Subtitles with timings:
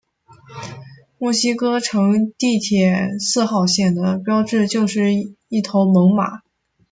[1.19, 5.13] 墨西哥城地铁四号线的标志就是
[5.47, 6.41] 一头猛犸。